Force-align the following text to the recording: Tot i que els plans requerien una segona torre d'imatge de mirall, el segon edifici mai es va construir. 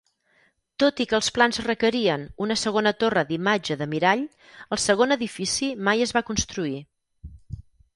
Tot 0.83 1.01
i 1.03 1.05
que 1.11 1.15
els 1.17 1.29
plans 1.35 1.61
requerien 1.65 2.23
una 2.47 2.57
segona 2.63 2.95
torre 3.03 3.27
d'imatge 3.29 3.79
de 3.83 3.91
mirall, 3.95 4.27
el 4.77 4.85
segon 4.89 5.21
edifici 5.21 5.75
mai 5.91 6.07
es 6.09 6.19
va 6.21 6.29
construir. 6.33 6.79